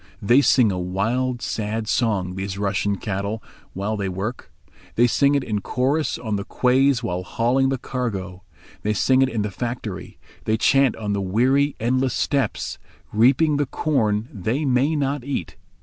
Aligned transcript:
They 0.19 0.41
sing 0.41 0.71
a 0.71 0.79
wild, 0.79 1.43
sad 1.43 1.87
song, 1.87 2.33
these 2.33 2.57
Russian 2.57 2.95
cattle, 2.95 3.37
the 3.43 3.49
while 3.73 3.95
they 3.95 4.09
work. 4.09 4.51
They 4.95 5.05
sing 5.05 5.35
it 5.35 5.43
in 5.43 5.61
chorus 5.61 6.17
on 6.17 6.37
the 6.37 6.43
quays 6.43 7.03
while 7.03 7.21
hauling 7.21 7.69
the 7.69 7.77
cargo, 7.77 8.41
they 8.81 8.93
sing 8.93 9.21
it 9.21 9.29
in 9.29 9.43
the 9.43 9.51
factory, 9.51 10.17
they 10.45 10.57
chant 10.57 10.95
on 10.95 11.13
the 11.13 11.21
weary, 11.21 11.75
endless 11.79 12.15
steppes, 12.15 12.79
reaping 13.13 13.57
the 13.57 13.67
corn 13.67 14.27
they 14.33 14.65
may 14.65 14.95
not 14.95 15.23
eat. 15.23 15.55